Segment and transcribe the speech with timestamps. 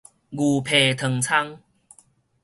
[0.31, 1.59] 牛皮糖蔥